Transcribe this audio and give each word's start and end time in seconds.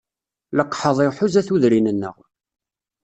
Leqḥeḍ 0.57 0.97
iḥuza 1.07 1.41
tudrin-nneɣ. 1.47 2.15